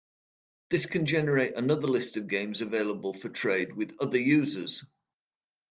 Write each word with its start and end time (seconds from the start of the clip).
This 0.71 0.87
can 0.87 1.05
generate 1.05 1.53
another 1.53 1.87
list 1.87 2.17
of 2.17 2.27
games 2.27 2.61
available 2.61 3.13
for 3.13 3.29
trade 3.29 3.75
with 3.75 3.95
other 4.01 4.19
users. 4.19 4.83